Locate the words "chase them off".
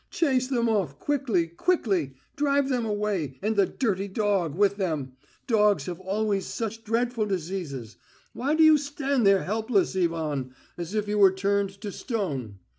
0.09-0.97